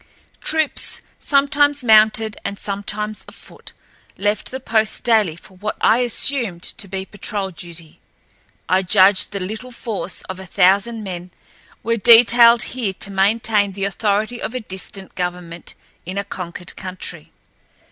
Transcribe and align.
Troops, 0.41 1.01
sometimes 1.19 1.83
mounted 1.83 2.35
and 2.43 2.57
sometimes 2.57 3.23
afoot, 3.27 3.71
left 4.17 4.49
the 4.49 4.59
post 4.59 5.03
daily 5.03 5.35
for 5.35 5.57
what 5.57 5.77
I 5.79 5.99
assumed 5.99 6.63
to 6.63 6.87
be 6.87 7.05
patrol 7.05 7.51
duty. 7.51 7.99
I 8.67 8.81
judged 8.81 9.31
the 9.31 9.39
little 9.39 9.71
force 9.71 10.23
of 10.23 10.39
a 10.39 10.47
thousand 10.47 11.03
men 11.03 11.29
were 11.83 11.97
detailed 11.97 12.63
here 12.73 12.93
to 12.93 13.11
maintain 13.11 13.73
the 13.73 13.85
authority 13.85 14.41
of 14.41 14.55
a 14.55 14.59
distant 14.59 15.13
government 15.13 15.75
in 16.03 16.17
a 16.17 16.23
conquered 16.23 16.75
country. 16.75 17.31